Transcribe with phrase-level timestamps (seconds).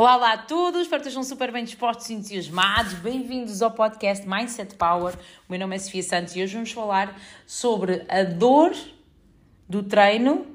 [0.00, 2.92] Olá, a todos, espero que estejam super bem dispostos e entusiasmados.
[2.94, 5.12] Bem-vindos ao podcast Mindset Power.
[5.14, 8.76] O meu nome é Sofia Santos e hoje vamos falar sobre a dor
[9.68, 10.46] do treino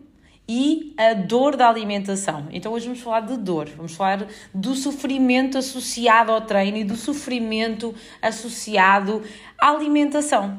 [0.47, 2.47] e a dor da alimentação.
[2.51, 6.95] Então hoje vamos falar de dor, vamos falar do sofrimento associado ao treino e do
[6.95, 9.23] sofrimento associado
[9.59, 10.57] à alimentação.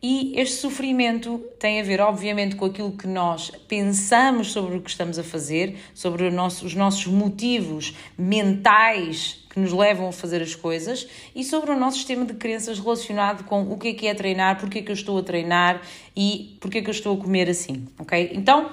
[0.00, 4.90] E este sofrimento tem a ver, obviamente, com aquilo que nós pensamos sobre o que
[4.90, 10.54] estamos a fazer, sobre nosso, os nossos motivos mentais que nos levam a fazer as
[10.54, 14.14] coisas e sobre o nosso sistema de crenças relacionado com o que é que é
[14.14, 15.82] treinar, porque é que eu estou a treinar
[16.16, 18.30] e porque é que eu estou a comer assim, ok?
[18.34, 18.70] Então,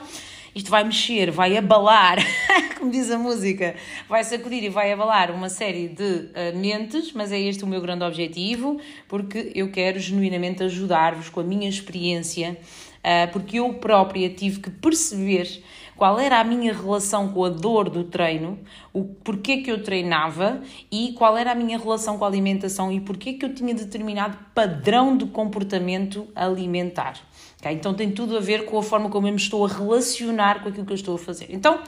[0.55, 2.17] isto vai mexer, vai abalar,
[2.79, 3.75] como diz a música,
[4.07, 7.81] vai sacudir e vai abalar uma série de uh, mentes, mas é este o meu
[7.81, 8.79] grande objetivo,
[9.09, 12.57] porque eu quero genuinamente ajudar-vos com a minha experiência,
[12.99, 15.61] uh, porque eu própria tive que perceber
[15.97, 18.57] qual era a minha relação com a dor do treino,
[18.93, 23.01] o porquê que eu treinava e qual era a minha relação com a alimentação e
[23.01, 27.15] porquê que eu tinha determinado padrão de comportamento alimentar.
[27.65, 27.73] Okay?
[27.73, 30.69] Então tem tudo a ver com a forma como eu me estou a relacionar com
[30.69, 31.47] aquilo que eu estou a fazer.
[31.49, 31.79] Então,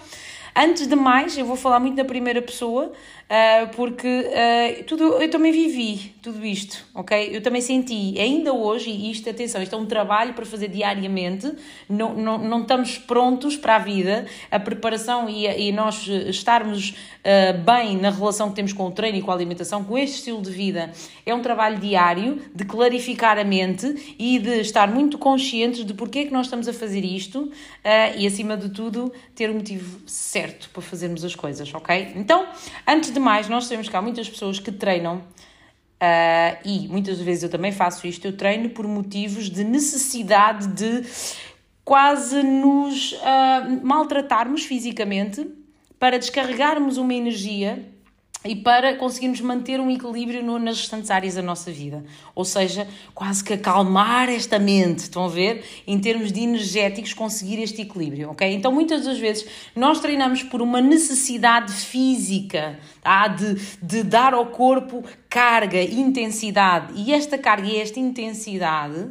[0.55, 2.91] antes de mais, eu vou falar muito da primeira pessoa,
[3.27, 7.29] uh, porque uh, tudo, eu também vivi tudo isto, ok?
[7.31, 11.51] Eu também senti, ainda hoje, e isto, atenção, isto é um trabalho para fazer diariamente,
[11.89, 17.57] não, não, não estamos prontos para a vida, a preparação e, e nós estarmos uh,
[17.63, 20.41] bem na relação que temos com o treino e com a alimentação, com este estilo
[20.41, 20.91] de vida,
[21.25, 26.19] é um trabalho diário de clarificar a mente e de estar muito conscientes de porque
[26.19, 27.51] é que nós estamos a fazer isto
[28.17, 32.13] e, acima de tudo, ter o motivo certo para fazermos as coisas, ok?
[32.15, 32.45] Então,
[32.87, 35.23] antes de de mais, nós sabemos que há muitas pessoas que treinam
[35.97, 41.03] Uh, e muitas vezes eu também faço isto, eu treino por motivos de necessidade de
[41.83, 45.49] quase nos uh, maltratarmos fisicamente
[45.97, 47.83] para descarregarmos uma energia
[48.47, 52.03] e para conseguirmos manter um equilíbrio no, nas restantes áreas da nossa vida.
[52.33, 55.63] Ou seja, quase que acalmar esta mente, estão a ver?
[55.85, 58.51] Em termos de energéticos, conseguir este equilíbrio, ok?
[58.53, 63.27] Então, muitas das vezes, nós treinamos por uma necessidade física, tá?
[63.27, 66.93] de, de dar ao corpo carga, intensidade.
[66.95, 69.09] E esta carga e esta intensidade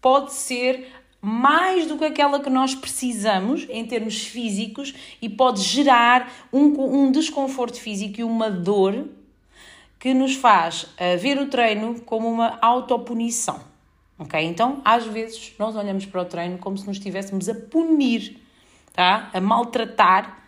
[0.00, 0.88] pode ser
[1.20, 7.12] mais do que aquela que nós precisamos em termos físicos e pode gerar um, um
[7.12, 9.06] desconforto físico e uma dor
[9.98, 13.60] que nos faz uh, ver o treino como uma autopunição.
[14.18, 14.40] Ok?
[14.42, 18.38] Então, às vezes, nós olhamos para o treino como se nos estivéssemos a punir,
[18.92, 19.30] tá?
[19.32, 20.44] a maltratar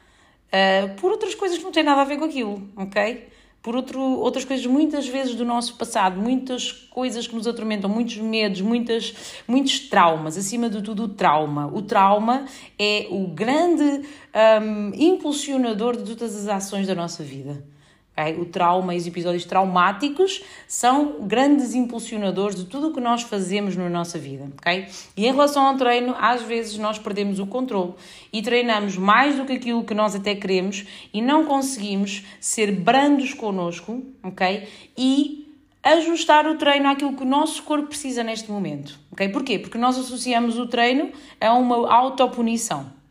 [0.49, 2.67] uh, por outras coisas que não têm nada a ver com aquilo.
[2.77, 3.29] Ok?
[3.63, 8.17] Por outro, outras coisas muitas vezes do nosso passado, muitas coisas que nos atormentam, muitos
[8.17, 9.15] medos, muitas,
[9.47, 11.69] muitos traumas, acima de tudo o trauma.
[11.73, 12.45] O trauma
[12.77, 17.72] é o grande um, impulsionador de todas as ações da nossa vida.
[18.13, 18.41] Okay?
[18.41, 23.75] O trauma e os episódios traumáticos são grandes impulsionadores de tudo o que nós fazemos
[23.77, 24.49] na nossa vida.
[24.59, 24.87] Okay?
[25.17, 27.95] E em relação ao treino, às vezes nós perdemos o controle
[28.33, 33.33] e treinamos mais do que aquilo que nós até queremos e não conseguimos ser brandos
[33.35, 34.69] connosco okay?
[34.97, 35.43] e
[35.83, 38.99] ajustar o treino àquilo que o nosso corpo precisa neste momento.
[39.11, 39.29] Okay?
[39.31, 39.59] Porquê?
[39.59, 43.02] Porque nós associamos o treino a uma autopunição.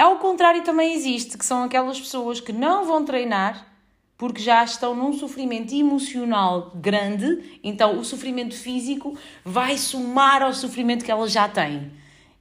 [0.00, 3.66] Ao contrário, também existe, que são aquelas pessoas que não vão treinar
[4.18, 11.04] porque já estão num sofrimento emocional grande, então o sofrimento físico vai somar ao sofrimento
[11.04, 11.92] que elas já têm.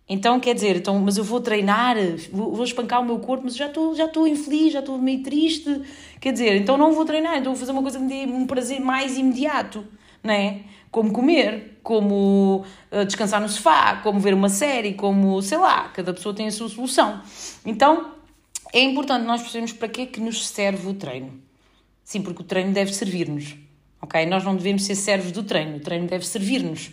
[0.10, 1.98] Então, quer dizer, então, mas eu vou treinar,
[2.32, 5.22] vou, vou espancar o meu corpo, mas já estou já estou infeliz, já estou meio
[5.22, 5.82] triste.
[6.20, 8.48] Quer dizer, então não vou treinar, então vou fazer uma coisa que me dê um
[8.48, 9.86] prazer mais imediato,
[10.28, 10.60] não é?
[10.92, 16.14] como comer, como uh, descansar no sofá, como ver uma série, como, sei lá, cada
[16.14, 17.22] pessoa tem a sua solução.
[17.66, 18.14] Então,
[18.74, 21.34] é importante nós percebermos para que é que nos serve o treino.
[22.04, 23.56] Sim, porque o treino deve servir-nos,
[24.02, 24.26] ok?
[24.26, 26.90] Nós não devemos ser servos do treino, o treino deve servir-nos.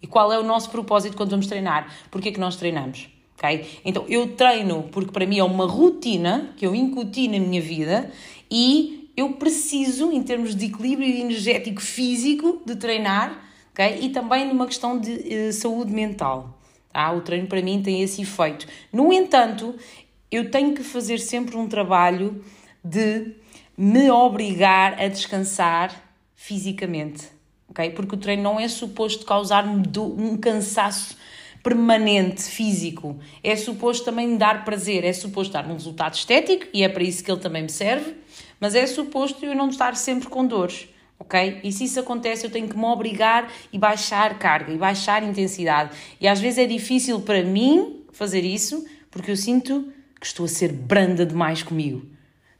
[0.00, 1.92] E qual é o nosso propósito quando vamos treinar?
[2.10, 3.08] Porquê é que nós treinamos?
[3.36, 3.80] ok?
[3.84, 8.10] Então, eu treino porque para mim é uma rotina que eu incuti na minha vida
[8.50, 13.98] e eu preciso, em termos de equilíbrio energético físico, de treinar, ok?
[14.00, 16.58] E também numa questão de uh, saúde mental.
[16.92, 17.12] Tá?
[17.12, 18.66] O treino para mim tem esse efeito.
[18.92, 19.74] No entanto,
[20.30, 22.44] eu tenho que fazer sempre um trabalho
[22.84, 23.34] de
[23.76, 25.94] me obrigar a descansar
[26.34, 27.28] fisicamente,
[27.68, 27.90] ok?
[27.90, 31.16] Porque o treino não é suposto causar-me um cansaço
[31.62, 33.18] permanente físico.
[33.42, 37.24] É suposto também dar prazer, é suposto dar um resultado estético e é para isso
[37.24, 38.23] que ele também me serve
[38.64, 40.88] mas é suposto eu não estar sempre com dores.
[41.18, 41.60] Ok?
[41.62, 45.94] E se isso acontece, eu tenho que me obrigar e baixar carga e baixar intensidade.
[46.18, 50.48] E às vezes é difícil para mim fazer isso porque eu sinto que estou a
[50.48, 52.06] ser branda demais comigo.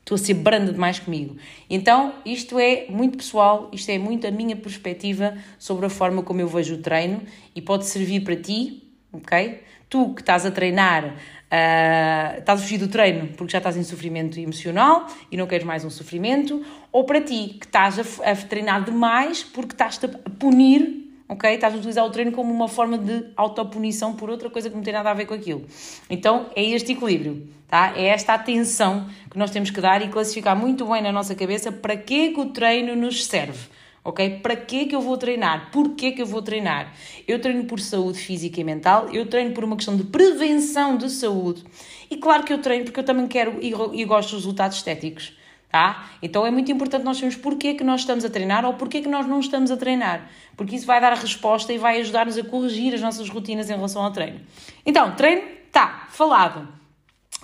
[0.00, 1.38] Estou a ser branda demais comigo.
[1.70, 6.38] Então, isto é muito pessoal, isto é muito a minha perspectiva sobre a forma como
[6.38, 7.22] eu vejo o treino
[7.54, 9.62] e pode servir para ti, ok?
[9.88, 11.16] Tu que estás a treinar,
[11.54, 15.64] uh, estás a fugir do treino porque já estás em sofrimento emocional e não queres
[15.64, 20.08] mais um sofrimento, ou para ti que estás a, a treinar demais porque estás-te a
[20.38, 21.54] punir ok?
[21.54, 24.82] Estás a utilizar o treino como uma forma de autopunição por outra coisa que não
[24.82, 25.64] tem nada a ver com aquilo.
[26.08, 27.92] Então é este equilíbrio, tá?
[27.96, 31.72] É esta atenção que nós temos que dar e classificar muito bem na nossa cabeça
[31.72, 33.68] para que, que o treino nos serve.
[34.04, 34.40] Ok?
[34.40, 35.70] Para que que eu vou treinar?
[35.72, 36.92] Porquê que eu vou treinar?
[37.26, 41.08] Eu treino por saúde física e mental, eu treino por uma questão de prevenção de
[41.08, 41.64] saúde.
[42.10, 45.34] E claro que eu treino porque eu também quero e, e gosto dos resultados estéticos.
[45.70, 46.08] Tá?
[46.22, 49.08] Então é muito importante nós sabermos porquê que nós estamos a treinar ou porquê que
[49.08, 52.44] nós não estamos a treinar, porque isso vai dar a resposta e vai ajudar-nos a
[52.44, 54.40] corrigir as nossas rotinas em relação ao treino.
[54.86, 55.42] Então, treino,
[55.72, 56.68] tá, falado.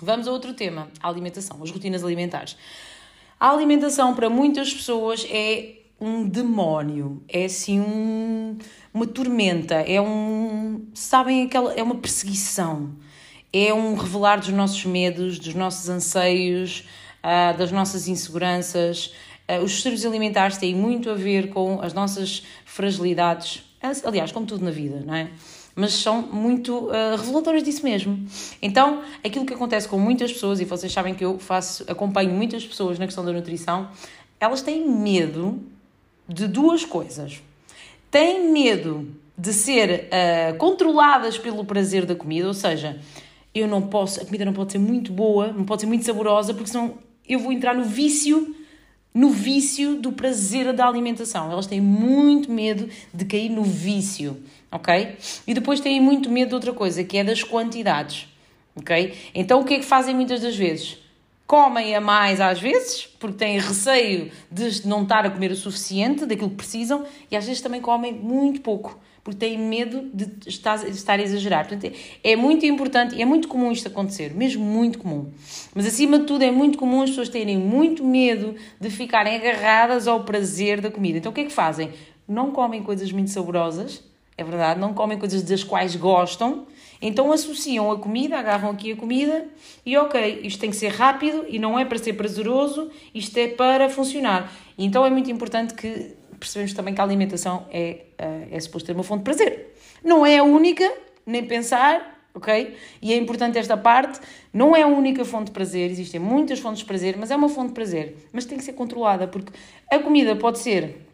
[0.01, 2.55] Vamos a outro tema, a alimentação, as rotinas alimentares.
[3.37, 8.57] A alimentação para muitas pessoas é um demónio, é assim um,
[8.91, 12.91] uma tormenta, é um, sabem, aquela, é uma perseguição,
[13.53, 16.87] é um revelar dos nossos medos, dos nossos anseios,
[17.23, 19.13] uh, das nossas inseguranças.
[19.47, 23.63] Uh, os distúrbios alimentares têm muito a ver com as nossas fragilidades,
[24.03, 25.29] aliás, como tudo na vida, não é?
[25.75, 28.25] Mas são muito uh, reveladoras disso mesmo.
[28.59, 32.65] Então, aquilo que acontece com muitas pessoas, e vocês sabem que eu faço, acompanho muitas
[32.65, 33.89] pessoas na questão da nutrição,
[34.39, 35.61] elas têm medo
[36.33, 37.41] de duas coisas.
[38.09, 39.07] Têm medo
[39.37, 42.99] de ser uh, controladas pelo prazer da comida, ou seja,
[43.53, 46.53] eu não posso, a comida não pode ser muito boa, não pode ser muito saborosa,
[46.53, 46.95] porque senão
[47.27, 48.55] eu vou entrar no vício,
[49.13, 51.51] no vício do prazer da alimentação.
[51.51, 54.37] Elas têm muito medo de cair no vício,
[54.71, 55.17] ok?
[55.47, 58.27] E depois têm muito medo de outra coisa, que é das quantidades,
[58.75, 59.13] ok?
[59.33, 60.97] Então o que é que fazem muitas das vezes?
[61.51, 66.25] Comem a mais às vezes, porque têm receio de não estar a comer o suficiente
[66.25, 70.79] daquilo que precisam, e às vezes também comem muito pouco porque têm medo de estar,
[70.79, 71.67] a exagerar.
[71.67, 71.93] Portanto,
[72.23, 75.29] é muito importante e é muito comum isto acontecer, mesmo muito comum.
[75.75, 80.07] Mas acima de tudo, é muito comum as pessoas terem muito medo de ficarem agarradas
[80.07, 81.17] ao prazer da comida.
[81.17, 81.91] Então, o que é que fazem?
[82.25, 84.01] Não comem coisas muito saborosas,
[84.37, 86.65] é verdade, não comem coisas das quais gostam,
[87.01, 89.47] então associam a comida, agarram aqui a comida
[89.85, 93.47] e ok, isto tem que ser rápido e não é para ser prazeroso, isto é
[93.47, 94.51] para funcionar.
[94.77, 98.93] Então é muito importante que percebemos também que a alimentação é, eh, é suposto ter
[98.93, 99.75] uma fonte de prazer.
[100.03, 100.91] Não é a única,
[101.25, 102.75] nem pensar, ok?
[103.01, 104.19] E é importante esta parte,
[104.53, 107.49] não é a única fonte de prazer, existem muitas fontes de prazer, mas é uma
[107.49, 109.51] fonte de prazer, mas tem que ser controlada, porque
[109.89, 111.10] a comida pode ser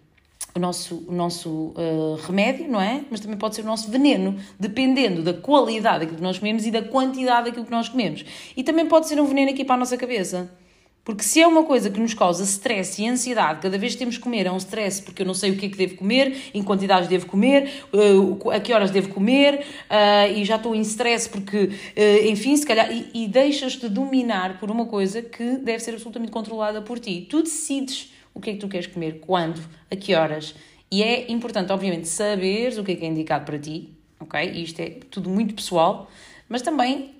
[0.57, 3.03] o nosso, o nosso uh, remédio, não é?
[3.09, 6.71] Mas também pode ser o nosso veneno, dependendo da qualidade daquilo que nós comemos e
[6.71, 8.25] da quantidade daquilo que nós comemos.
[8.55, 10.51] E também pode ser um veneno aqui para a nossa cabeça.
[11.05, 14.17] Porque se é uma coisa que nos causa stress e ansiedade, cada vez que temos
[14.17, 16.35] que comer é um stress porque eu não sei o que é que devo comer,
[16.53, 20.81] em quantidades devo comer, uh, a que horas devo comer, uh, e já estou em
[20.81, 21.69] stress porque,
[22.29, 22.91] enfim, se calhar.
[22.91, 27.25] E, e deixas-te dominar por uma coisa que deve ser absolutamente controlada por ti.
[27.29, 30.53] Tu decides o que é que tu queres comer, quando, a que horas.
[30.91, 33.89] E é importante, obviamente, saberes o que é que é indicado para ti,
[34.19, 34.39] ok?
[34.39, 36.09] E isto é tudo muito pessoal,
[36.47, 37.15] mas também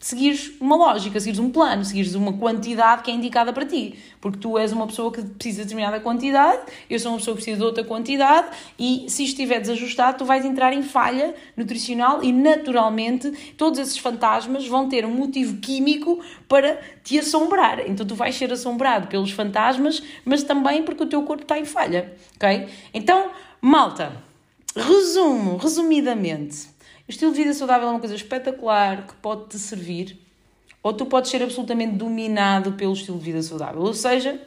[0.00, 3.98] seguires uma lógica, seguires um plano, seguires uma quantidade que é indicada para ti.
[4.18, 7.42] Porque tu és uma pessoa que precisa de determinada quantidade, eu sou uma pessoa que
[7.42, 12.32] precisa de outra quantidade, e se estiver desajustado, tu vais entrar em falha nutricional e
[12.32, 17.80] naturalmente todos esses fantasmas vão ter um motivo químico para te assombrar.
[17.86, 21.66] Então tu vais ser assombrado pelos fantasmas, mas também porque o teu corpo está em
[21.66, 22.68] falha, ok?
[22.94, 23.30] Então,
[23.60, 24.12] malta,
[24.74, 26.79] resumo, resumidamente
[27.10, 30.16] o estilo de vida saudável é uma coisa espetacular que pode te servir,
[30.80, 33.82] ou tu podes ser absolutamente dominado pelo estilo de vida saudável.
[33.82, 34.40] Ou seja,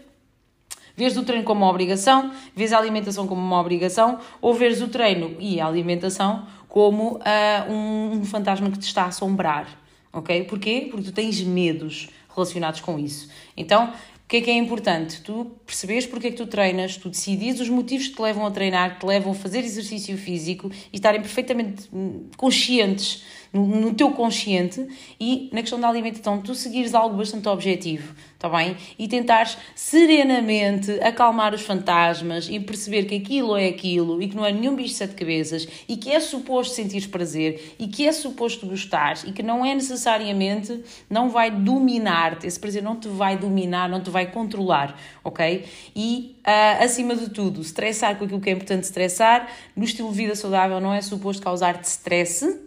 [0.96, 4.88] vês o treino como uma obrigação, vês a alimentação como uma obrigação, ou vês o
[4.88, 9.68] treino e a alimentação como uh, um, fantasma que te está a assombrar.
[10.14, 10.46] Ok?
[10.46, 10.88] Porquê?
[10.90, 13.30] Porque tu tens medos relacionados com isso.
[13.58, 13.92] Então,
[14.26, 15.22] o que é que é importante?
[15.22, 18.52] Tu percebes porque é que tu treinas, tu decidis os motivos que te levam a
[18.52, 23.94] treinar, que te levam a fazer exercício físico e estarem perfeitamente hum, conscientes no, no
[23.94, 24.86] teu consciente
[25.20, 28.76] e na questão da alimentação, tu seguires algo bastante objetivo, está bem?
[28.98, 34.44] E tentares serenamente acalmar os fantasmas e perceber que aquilo é aquilo e que não
[34.44, 38.12] é nenhum bicho de sete cabeças e que é suposto sentir prazer e que é
[38.12, 43.38] suposto gostar e que não é necessariamente, não vai dominar-te, esse prazer não te vai
[43.38, 45.66] dominar, não te vai controlar, ok?
[45.96, 50.18] E uh, acima de tudo, estressar com aquilo que é importante estressar, no estilo de
[50.18, 52.63] vida saudável não é suposto causar-te stress,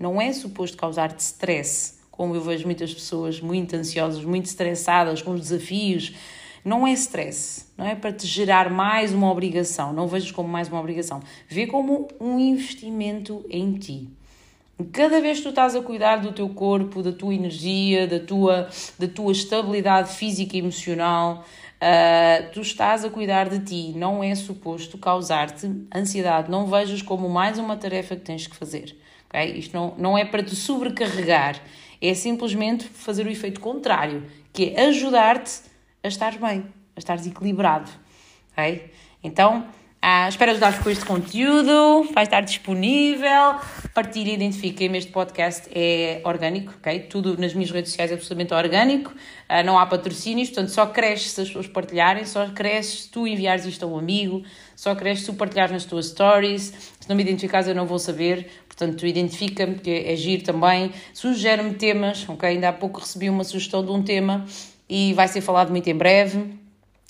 [0.00, 5.30] não é suposto causar-te stress como eu vejo muitas pessoas muito ansiosas, muito estressadas com
[5.30, 6.12] os desafios,
[6.62, 10.68] não é stress, não é para te gerar mais uma obrigação, não vejas como mais
[10.68, 14.10] uma obrigação, vê como um investimento em ti.
[14.92, 18.68] Cada vez que tu estás a cuidar do teu corpo, da tua energia, da tua,
[18.98, 21.42] da tua estabilidade física e emocional,
[21.80, 23.92] uh, tu estás a cuidar de ti.
[23.96, 26.50] Não é suposto causar-te ansiedade.
[26.50, 28.96] Não vejas como mais uma tarefa que tens que fazer.
[29.30, 29.58] Okay?
[29.58, 31.62] Isto não, não é para te sobrecarregar.
[32.02, 35.62] É simplesmente fazer o efeito contrário, que é ajudar-te
[36.02, 37.90] a estar bem, a estar equilibrado.
[38.52, 38.90] Okay?
[39.22, 39.66] Então,
[40.02, 43.56] ah, espero ajudar-vos com este conteúdo, vai estar disponível.
[43.94, 44.96] Partilhe identifiquem-me.
[44.96, 47.00] Este podcast é orgânico, ok?
[47.00, 49.12] Tudo nas minhas redes sociais é absolutamente orgânico.
[49.46, 53.26] Ah, não há patrocínios, portanto, só cresce se as pessoas partilharem, só cresce se tu
[53.26, 54.42] enviares isto a um amigo,
[54.80, 56.72] só se tu partilhares nas tuas stories.
[56.98, 58.50] Se não me identificares, eu não vou saber.
[58.66, 60.90] Portanto, identifica-me, que é giro também.
[61.12, 62.48] Sugere-me temas, ok?
[62.48, 64.46] Ainda há pouco recebi uma sugestão de um tema
[64.88, 66.58] e vai ser falado muito em breve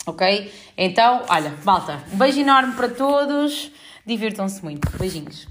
[0.04, 0.52] ok?
[0.76, 3.70] Então, olha, malta, um beijo enorme para todos,
[4.04, 4.90] divirtam-se muito.
[4.98, 5.46] Beijinhos.